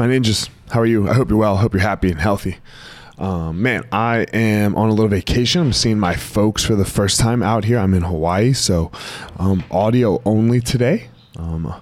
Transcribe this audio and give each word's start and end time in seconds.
My 0.00 0.06
ninjas, 0.06 0.48
how 0.70 0.80
are 0.80 0.86
you? 0.86 1.10
I 1.10 1.12
hope 1.12 1.28
you're 1.28 1.36
well. 1.36 1.58
I 1.58 1.60
hope 1.60 1.74
you're 1.74 1.82
happy 1.82 2.10
and 2.10 2.18
healthy. 2.18 2.56
Um, 3.18 3.60
man, 3.60 3.84
I 3.92 4.20
am 4.32 4.74
on 4.74 4.88
a 4.88 4.92
little 4.92 5.10
vacation. 5.10 5.60
I'm 5.60 5.72
seeing 5.74 5.98
my 5.98 6.14
folks 6.14 6.64
for 6.64 6.74
the 6.74 6.86
first 6.86 7.20
time 7.20 7.42
out 7.42 7.64
here. 7.64 7.78
I'm 7.78 7.92
in 7.92 8.04
Hawaii, 8.04 8.54
so 8.54 8.90
um, 9.38 9.62
audio 9.70 10.22
only 10.24 10.62
today. 10.62 11.10
Um, 11.36 11.74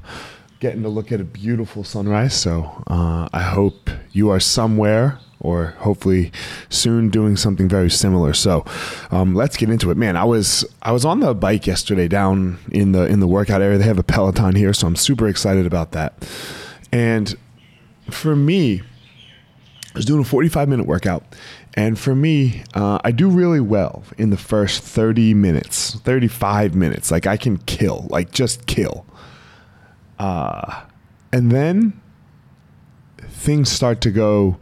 getting 0.59 0.83
to 0.83 0.89
look 0.89 1.13
at 1.13 1.21
a 1.21 1.25
beautiful 1.25 1.85
sunrise. 1.85 2.35
So 2.35 2.83
uh, 2.89 3.29
I 3.33 3.43
hope 3.43 3.89
you 4.11 4.31
are 4.31 4.41
somewhere 4.41 5.21
or 5.39 5.77
hopefully 5.79 6.33
soon 6.69 7.11
doing 7.11 7.37
something 7.37 7.69
very 7.69 7.89
similar. 7.89 8.33
So 8.33 8.65
um, 9.13 9.37
let's 9.37 9.57
get 9.57 9.71
into 9.71 9.93
it, 9.93 9.97
man. 9.97 10.17
I 10.17 10.25
was 10.25 10.65
I 10.83 10.91
was 10.91 11.05
on 11.05 11.21
the 11.21 11.35
bike 11.35 11.69
yesterday 11.69 12.09
down 12.09 12.59
in 12.73 12.91
the 12.91 13.07
in 13.07 13.21
the 13.21 13.29
workout 13.29 13.63
area. 13.63 13.79
They 13.79 13.85
have 13.85 13.97
a 13.97 14.03
Peloton 14.03 14.57
here, 14.57 14.73
so 14.73 14.89
I'm 14.89 14.97
super 14.97 15.29
excited 15.29 15.67
about 15.67 15.93
that. 15.93 16.29
And 16.91 17.37
for 18.11 18.37
me, 18.37 18.81
I 18.81 19.99
was 19.99 20.05
doing 20.05 20.21
a 20.21 20.25
45 20.25 20.69
minute 20.69 20.87
workout. 20.87 21.25
And 21.75 21.99
for 21.99 22.15
me, 22.15 22.65
uh, 22.75 22.99
I 23.05 23.13
do 23.13 23.29
really 23.29 23.61
well 23.61 24.03
in 24.17 24.31
the 24.31 24.37
first 24.37 24.83
30 24.83 25.35
minutes, 25.35 25.95
35 25.97 26.75
minutes. 26.75 27.11
Like 27.11 27.27
I 27.27 27.37
can 27.37 27.59
kill, 27.59 28.07
like 28.11 28.33
just 28.33 28.67
kill. 28.67 29.07
Uh, 30.19 30.83
and 31.33 31.53
then 31.53 32.01
things 33.19 33.71
start 33.71 34.01
to 34.01 34.11
go 34.11 34.59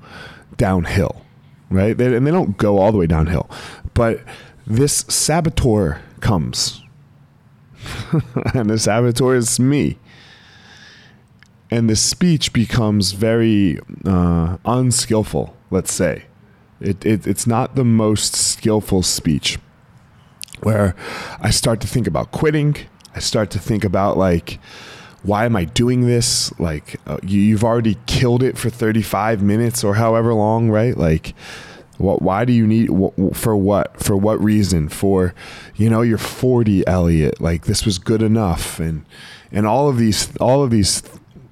downhill, 0.56 1.22
right? 1.70 1.96
They, 1.96 2.14
and 2.14 2.26
they 2.26 2.30
don't 2.30 2.58
go 2.58 2.78
all 2.78 2.92
the 2.92 2.98
way 2.98 3.06
downhill. 3.06 3.48
But 3.94 4.20
this 4.66 5.06
saboteur 5.08 6.02
comes. 6.20 6.82
and 8.54 8.68
the 8.68 8.78
saboteur 8.78 9.36
is 9.36 9.58
me 9.58 9.96
and 11.70 11.90
the 11.90 11.96
speech 11.96 12.52
becomes 12.52 13.12
very 13.12 13.78
uh, 14.04 14.58
unskillful. 14.64 15.56
Let's 15.70 15.92
say 15.92 16.24
it, 16.80 17.04
it, 17.04 17.26
it's 17.26 17.46
not 17.46 17.74
the 17.74 17.84
most 17.84 18.34
skillful 18.34 19.02
speech. 19.02 19.58
Where 20.62 20.94
I 21.40 21.50
start 21.50 21.80
to 21.82 21.86
think 21.86 22.06
about 22.06 22.32
quitting. 22.32 22.76
I 23.14 23.18
start 23.18 23.50
to 23.50 23.58
think 23.58 23.84
about 23.84 24.16
like, 24.16 24.58
why 25.22 25.44
am 25.44 25.56
I 25.56 25.64
doing 25.64 26.06
this? 26.06 26.58
Like, 26.58 26.98
uh, 27.06 27.18
you, 27.22 27.40
you've 27.40 27.64
already 27.64 27.98
killed 28.06 28.42
it 28.42 28.56
for 28.56 28.70
35 28.70 29.42
minutes 29.42 29.84
or 29.84 29.94
however 29.94 30.32
long, 30.32 30.70
right? 30.70 30.96
Like, 30.96 31.34
what? 31.98 32.22
Why 32.22 32.44
do 32.44 32.52
you 32.52 32.66
need? 32.66 32.90
For 33.34 33.56
what? 33.56 34.02
For 34.02 34.16
what 34.16 34.42
reason? 34.42 34.88
For, 34.88 35.34
you 35.74 35.88
know, 35.90 36.02
you're 36.02 36.18
40, 36.18 36.86
Elliot. 36.86 37.40
Like 37.40 37.64
this 37.64 37.86
was 37.86 37.98
good 37.98 38.22
enough, 38.22 38.78
and 38.78 39.04
and 39.50 39.66
all 39.66 39.88
of 39.88 39.96
these, 39.96 40.36
all 40.36 40.62
of 40.62 40.70
these 40.70 41.02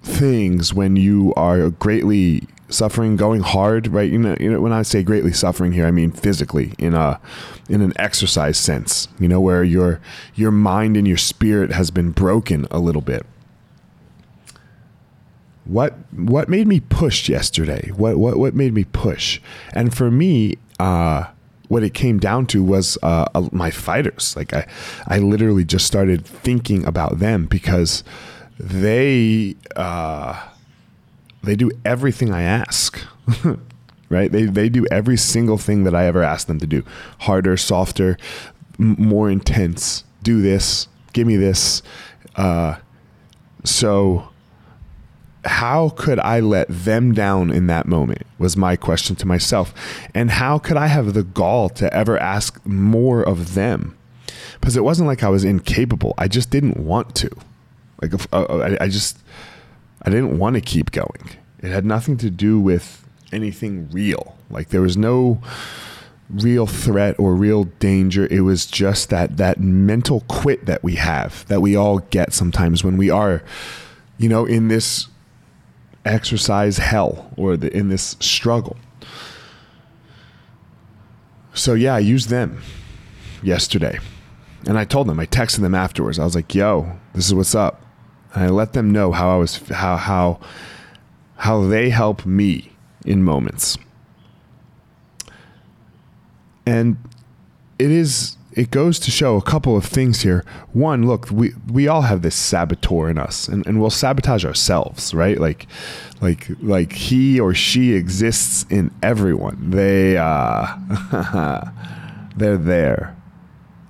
things 0.05 0.73
when 0.73 0.97
you 0.97 1.33
are 1.37 1.71
greatly 1.71 2.47
suffering, 2.69 3.17
going 3.17 3.41
hard, 3.41 3.89
right? 3.89 4.11
You 4.11 4.19
know, 4.19 4.37
you 4.39 4.51
know, 4.51 4.61
when 4.61 4.73
I 4.73 4.83
say 4.83 5.03
greatly 5.03 5.33
suffering 5.33 5.73
here, 5.73 5.87
I 5.87 5.91
mean 5.91 6.11
physically 6.11 6.75
in 6.79 6.95
a 6.95 7.21
in 7.69 7.81
an 7.81 7.93
exercise 7.97 8.59
sense. 8.59 9.09
You 9.19 9.29
know, 9.29 9.41
where 9.41 9.65
your 9.65 10.01
your 10.35 10.51
mind 10.51 10.97
and 10.97 11.07
your 11.07 11.17
spirit 11.17 11.73
has 11.73 11.91
been 11.91 12.11
broken 12.11 12.67
a 12.71 12.79
little 12.79 13.03
bit. 13.03 13.27
What 15.65 15.95
what 16.13 16.49
made 16.49 16.67
me 16.67 16.81
push 16.81 17.29
yesterday? 17.29 17.91
What 17.97 18.19
what 18.19 18.37
what 18.37 18.55
made 18.55 18.75
me 18.75 18.85
push? 18.85 19.41
And 19.73 19.95
for 19.95 20.11
me, 20.11 20.57
uh, 20.79 21.25
what 21.69 21.83
it 21.83 21.95
came 21.95 22.19
down 22.19 22.47
to 22.47 22.63
was 22.63 22.99
uh, 23.03 23.49
my 23.51 23.71
fighters. 23.71 24.37
Like 24.37 24.53
I, 24.53 24.67
I 25.09 25.19
literally 25.19 25.65
just 25.65 25.87
started 25.87 26.25
thinking 26.25 26.85
about 26.85 27.19
them 27.19 27.47
because 27.47 28.05
they 28.59 29.57
uh, 29.77 30.49
they 31.43 31.57
do 31.57 31.71
everything 31.85 32.33
I 32.33 32.43
ask. 32.43 32.99
right? 34.09 34.31
They 34.31 34.45
they 34.45 34.69
do 34.69 34.87
every 34.91 35.17
single 35.17 35.59
thing 35.59 35.85
that 35.85 35.95
I 35.95 36.07
ever 36.07 36.23
ask 36.23 36.47
them 36.47 36.59
to 36.61 36.67
do. 36.67 36.85
Harder, 37.21 37.57
softer, 37.57 38.17
more 38.79 39.31
intense. 39.31 40.05
Do 40.23 40.41
this. 40.41 40.89
Give 41.13 41.27
me 41.27 41.37
this. 41.37 41.83
Uh, 42.37 42.77
so 43.65 44.29
how 45.45 45.91
could 45.91 46.19
I 46.21 46.41
let 46.41 46.67
them 46.69 47.13
down 47.13 47.51
in 47.51 47.67
that 47.67 47.87
moment? 47.87 48.23
Was 48.39 48.57
my 48.57 48.77
question 48.77 49.17
to 49.17 49.27
myself. 49.27 49.75
And 50.15 50.31
how 50.31 50.59
could 50.59 50.77
I 50.77 50.87
have 50.87 51.15
the 51.15 51.23
gall 51.23 51.69
to 51.71 51.93
ever 51.93 52.19
ask 52.19 52.65
more 52.65 53.23
of 53.23 53.55
them? 53.55 53.97
Because 54.61 54.77
it 54.77 54.85
wasn't 54.85 55.07
like 55.07 55.23
I 55.23 55.29
was 55.29 55.45
incapable. 55.45 56.15
I 56.17 56.29
just 56.29 56.51
didn't 56.51 56.79
want 56.79 57.15
to. 57.17 57.31
Like 58.05 58.33
uh, 58.33 58.43
uh, 58.43 58.77
I, 58.81 58.85
I 58.85 58.89
just 58.89 59.19
I 60.03 60.11
didn't 60.11 60.39
want 60.39 60.55
to 60.55 60.61
keep 60.61 60.91
going. 60.91 61.31
It 61.61 61.71
had 61.71 61.85
nothing 61.85 62.17
to 62.19 62.31
do 62.31 62.61
with 62.61 63.07
anything 63.33 63.89
real. 63.91 64.37
Like 64.51 64.69
there 64.69 64.83
was 64.83 64.97
no 64.97 65.41
real 66.29 66.67
threat 66.67 67.19
or 67.19 67.35
real 67.35 67.65
danger. 67.65 68.27
It 68.31 68.41
was 68.41 68.67
just 68.67 69.11
that 69.11 69.37
that 69.39 69.61
mental 69.61 70.21
quit 70.29 70.67
that 70.67 70.83
we 70.83 70.97
have, 70.97 71.47
that 71.49 71.63
we 71.63 71.77
all 71.77 72.01
get 72.01 72.33
sometimes 72.33 72.85
when 72.85 72.97
we 72.97 73.09
are, 73.09 73.43
you 74.19 74.29
know, 74.29 74.45
in 74.45 74.69
this 74.69 75.09
exercise 76.05 76.77
hell 76.77 77.33
or 77.37 77.57
the, 77.57 77.75
in 77.75 77.89
this 77.89 78.17
struggle. 78.21 78.77
So 81.55 81.75
yeah, 81.75 81.95
I 81.95 82.01
used 82.01 82.29
them 82.29 82.61
yesterday. 83.43 83.99
And 84.67 84.79
I 84.79 84.85
told 84.85 85.09
them, 85.09 85.21
I 85.21 85.27
texted 85.27 85.61
them 85.61 85.75
afterwards. 85.75 86.19
I 86.19 86.25
was 86.25 86.35
like, 86.35 86.55
"Yo, 86.55 86.99
this 87.15 87.27
is 87.27 87.35
what's 87.35 87.55
up." 87.55 87.84
And 88.35 88.45
I 88.45 88.49
let 88.49 88.73
them 88.73 88.93
know 88.93 89.13
how 89.13 89.31
I 89.31 89.37
was 89.37 89.57
how 89.69 89.97
how 89.97 90.41
how 91.37 91.63
they 91.67 91.91
help 91.91 92.27
me 92.27 92.73
in 93.05 93.23
moments. 93.23 93.79
And 96.67 96.97
it 97.79 97.91
is 97.91 98.37
it 98.53 98.71
goes 98.71 98.99
to 99.01 99.11
show 99.11 99.37
a 99.37 99.43
couple 99.43 99.77
of 99.77 99.85
things 99.85 100.23
here. 100.23 100.45
One, 100.73 101.07
look, 101.07 101.31
we 101.31 101.53
we 101.71 101.89
all 101.89 102.03
have 102.03 102.23
this 102.23 102.35
saboteur 102.35 103.11
in 103.11 103.19
us 103.19 103.49
and, 103.49 103.67
and 103.67 103.81
we'll 103.81 103.91
sabotage 103.91 104.45
ourselves, 104.45 105.13
right? 105.13 105.39
Like 105.39 105.67
like 106.21 106.49
like 106.61 106.93
he 106.93 107.41
or 107.41 107.55
she 107.55 107.95
exists 107.95 108.65
in 108.71 108.91
everyone. 109.03 109.71
They 109.71 110.17
uh 110.17 110.67
they're 112.37 112.59
there. 112.59 113.17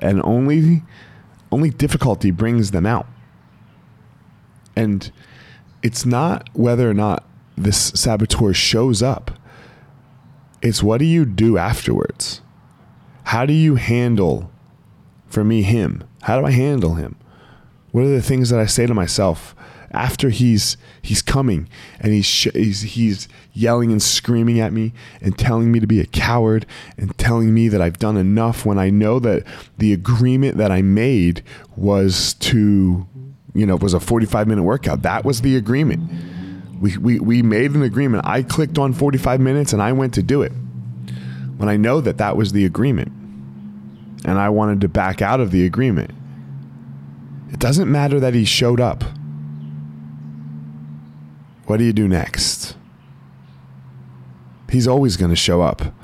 And 0.01 0.21
only 0.23 0.83
only 1.53 1.71
difficulty 1.71 2.31
brings 2.31 2.71
them 2.73 2.87
out. 2.87 3.07
And 4.77 5.11
it's 5.83 6.05
not 6.05 6.49
whether 6.53 6.89
or 6.89 6.95
not 6.95 7.25
this 7.57 7.93
saboteur 7.95 8.53
shows 8.53 9.03
up, 9.03 9.31
it's 10.63 10.83
what 10.83 10.99
do 10.99 11.05
you 11.05 11.25
do 11.25 11.59
afterwards? 11.59 12.41
How 13.25 13.47
do 13.47 13.53
you 13.53 13.77
handle, 13.77 14.51
for 15.29 15.45
me, 15.45 15.63
him? 15.63 16.05
How 16.23 16.41
do 16.41 16.47
I 16.47 16.53
handle 16.53 16.95
him? 16.95 17.17
What 17.93 18.05
are 18.05 18.09
the 18.09 18.23
things 18.23 18.51
that 18.51 18.59
I 18.59 18.67
say 18.67 18.87
to 18.87 18.95
myself 18.95 19.55
after 19.95 20.29
he's 20.29 20.77
he's 21.01 21.23
coming 21.23 21.69
and 22.01 22.13
he's 22.13 22.27
he's 22.27 22.81
he's 22.83 23.29
yelling 23.53 23.93
and 23.93 24.03
screaming 24.03 24.59
at 24.59 24.73
me 24.73 24.93
and 25.21 25.39
telling 25.39 25.71
me 25.71 25.79
to 25.79 25.87
be 25.87 26.01
a 26.01 26.07
coward 26.07 26.67
and 26.99 27.17
telling 27.17 27.55
me 27.55 27.69
that 27.69 27.81
I've 27.81 27.99
done 27.99 28.17
enough 28.17 28.67
when 28.67 28.79
I 28.79 28.91
know 28.91 29.21
that 29.21 29.45
the 29.79 29.93
agreement 29.93 30.57
that 30.57 30.73
I 30.73 30.83
made 30.83 31.45
was 31.77 32.35
to 32.35 33.07
you 33.55 33.65
know, 33.65 33.77
it 33.77 33.83
was 33.83 33.95
a 33.95 34.01
45 34.01 34.49
minute 34.49 34.65
workout. 34.65 35.03
That 35.03 35.25
was 35.25 35.41
the 35.41 35.57
agreement. 35.57 36.11
We, 36.81 36.99
we, 36.99 37.21
we 37.21 37.43
made 37.43 37.71
an 37.71 37.83
agreement. 37.83 38.27
I 38.27 38.43
clicked 38.43 38.79
on 38.79 38.93
45 38.93 39.41
minutes 39.41 39.73
and 39.73 39.81
I 39.81 39.93
went 39.93 40.13
to 40.15 40.23
do 40.23 40.43
it. 40.43 40.53
When 41.57 41.69
I 41.69 41.77
know 41.77 42.01
that 42.01 42.19
that 42.19 42.37
was 42.37 42.53
the 42.53 42.65
agreement 42.65 43.13
and 44.25 44.39
I 44.39 44.49
wanted 44.49 44.81
to 44.81 44.89
back 44.89 45.23
out 45.23 45.41
of 45.41 45.53
the 45.53 45.65
agreement, 45.65 46.11
it 47.53 47.61
doesn't 47.61 47.91
matter 47.91 48.19
that 48.19 48.35
he 48.35 48.45
showed 48.45 48.81
up. 48.81 49.05
What 51.67 51.77
do 51.77 51.85
you 51.85 51.93
do 51.93 52.09
next? 52.09 52.77
He's 54.69 54.89
always 54.89 55.17
going 55.17 55.31
to 55.31 55.37
show 55.37 55.63
up. 55.63 55.95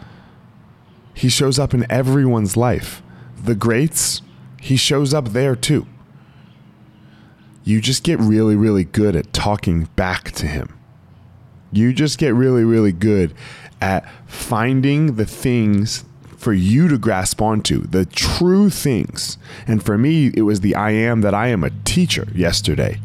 He 1.13 1.29
shows 1.29 1.59
up 1.59 1.75
in 1.75 1.91
everyone's 1.91 2.57
life. 2.57 3.03
The 3.43 3.57
greats, 3.57 4.23
he 4.61 4.77
shows 4.77 5.13
up 5.13 5.31
there 5.31 5.57
too 5.57 5.87
you 7.71 7.81
just 7.81 8.03
get 8.03 8.19
really, 8.19 8.57
really 8.57 8.85
good 8.85 9.15
at 9.15 9.33
talking 9.33 9.85
back 9.95 10.33
to 10.33 10.47
him. 10.47 10.77
You 11.71 11.93
just 11.93 12.19
get 12.19 12.35
really, 12.35 12.65
really 12.65 12.91
good 12.91 13.33
at 13.81 14.05
finding 14.27 15.15
the 15.15 15.25
things 15.25 16.05
for 16.37 16.53
you 16.53 16.89
to 16.89 16.99
grasp 16.99 17.41
onto, 17.41 17.83
the 17.83 18.07
true 18.07 18.71
things. 18.71 19.39
And 19.69 19.83
for 19.83 19.97
me, 19.97 20.33
it 20.35 20.43
was 20.43 20.63
the 20.63 20.75
I 20.75 20.91
am 20.91 21.21
that 21.21 21.33
I 21.33 21.49
am 21.49 21.63
a 21.63 21.71
teacher 21.85 22.27
yesterday. 22.35 22.99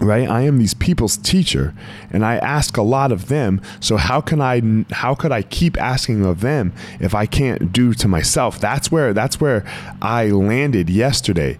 Right? 0.00 0.28
I 0.28 0.42
am 0.42 0.58
these 0.58 0.74
people's 0.74 1.16
teacher 1.16 1.74
and 2.10 2.24
I 2.24 2.36
ask 2.38 2.76
a 2.76 2.82
lot 2.82 3.12
of 3.12 3.28
them. 3.28 3.62
So 3.80 3.96
how 3.96 4.20
can 4.20 4.40
I 4.40 4.84
how 4.92 5.14
could 5.14 5.32
I 5.32 5.42
keep 5.42 5.80
asking 5.80 6.24
of 6.24 6.40
them 6.40 6.72
if 6.98 7.14
I 7.14 7.26
can't 7.26 7.72
do 7.72 7.94
to 7.94 8.08
myself? 8.08 8.58
That's 8.58 8.90
where 8.90 9.14
that's 9.14 9.40
where 9.40 9.64
I 10.00 10.26
landed 10.30 10.90
yesterday 10.90 11.58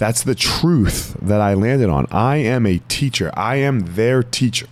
that's 0.00 0.22
the 0.22 0.34
truth 0.34 1.14
that 1.20 1.42
I 1.42 1.52
landed 1.52 1.90
on. 1.90 2.06
I 2.10 2.36
am 2.36 2.64
a 2.64 2.78
teacher, 2.88 3.30
I 3.34 3.56
am 3.56 3.80
their 3.96 4.22
teacher. 4.22 4.66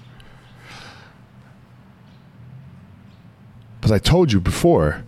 Because 3.77 3.93
I 3.93 3.99
told 3.99 4.33
you 4.33 4.41
before 4.41 5.05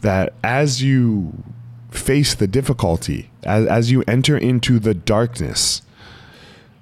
that 0.00 0.32
as 0.42 0.82
you 0.82 1.44
face 1.90 2.34
the 2.34 2.46
difficulty, 2.46 3.30
as, 3.42 3.66
as 3.66 3.90
you 3.90 4.02
enter 4.08 4.38
into 4.38 4.78
the 4.78 4.94
darkness 4.94 5.82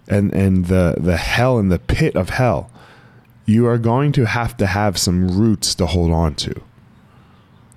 and, 0.07 0.33
and 0.33 0.67
the, 0.67 0.95
the 0.97 1.17
hell 1.17 1.59
and 1.59 1.73
the 1.73 1.81
pit 1.81 2.15
of 2.15 2.31
hell, 2.31 2.71
you 3.47 3.67
are 3.67 3.79
going 3.79 4.13
to 4.13 4.27
have 4.27 4.57
to 4.59 4.67
have 4.67 4.97
some 4.97 5.27
roots 5.37 5.75
to 5.75 5.87
hold 5.87 6.13
on 6.13 6.37
to. 6.37 6.63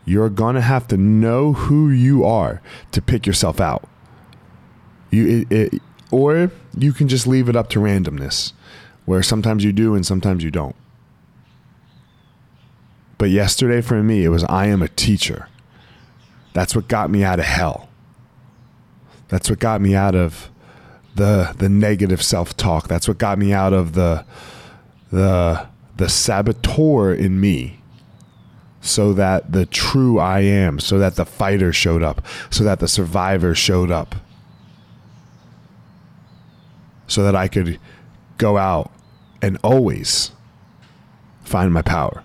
You're 0.06 0.30
going 0.30 0.54
to 0.54 0.62
have 0.62 0.88
to 0.90 0.98
know 0.98 1.54
who 1.54 1.90
you 1.90 2.24
are 2.24 2.62
to 2.92 3.02
pick 3.02 3.26
yourself 3.26 3.60
out. 3.60 3.90
You, 5.12 5.46
it, 5.50 5.52
it, 5.52 5.82
or 6.12 6.52
you 6.78 6.94
can 6.94 7.08
just 7.08 7.28
leave 7.28 7.50
it 7.50 7.56
up 7.56 7.70
to 7.70 7.80
randomness, 7.80 8.54
where 9.06 9.24
sometimes 9.24 9.64
you 9.64 9.72
do 9.72 9.96
and 9.96 10.06
sometimes 10.06 10.44
you 10.44 10.52
don't. 10.52 10.76
But 13.18 13.30
yesterday 13.30 13.82
for 13.82 14.02
me, 14.02 14.24
it 14.24 14.30
was 14.30 14.44
I 14.46 14.68
am 14.68 14.82
a 14.82 14.88
teacher. 14.88 15.48
That's 16.54 16.76
what 16.76 16.88
got 16.88 17.10
me 17.10 17.24
out 17.24 17.40
of 17.40 17.46
hell. 17.46 17.90
That's 19.28 19.50
what 19.50 19.60
got 19.60 19.82
me 19.82 19.94
out 19.94 20.16
of 20.16 20.50
the 21.16 21.54
the 21.58 21.70
negative 21.70 22.24
self-talk. 22.24 22.88
That's 22.88 23.08
what 23.08 23.18
got 23.18 23.38
me 23.38 23.54
out 23.54 23.74
of 23.74 23.94
the 23.94 24.26
the 25.12 25.68
the 25.98 26.10
saboteur 26.10 27.14
in 27.14 27.40
me 27.40 27.80
so 28.82 29.12
that 29.14 29.52
the 29.52 29.66
true 29.66 30.18
I 30.18 30.40
am, 30.40 30.80
so 30.80 30.98
that 31.00 31.16
the 31.16 31.26
fighter 31.26 31.74
showed 31.74 32.02
up, 32.02 32.26
so 32.50 32.64
that 32.64 32.80
the 32.80 32.88
survivor 32.88 33.54
showed 33.54 33.92
up. 33.92 34.16
So 37.10 37.24
that 37.24 37.36
I 37.36 37.50
could 37.50 37.80
go 38.38 38.58
out 38.58 38.92
and 39.42 39.58
always 39.64 40.32
find 41.44 41.74
my 41.74 41.82
power. 41.82 42.24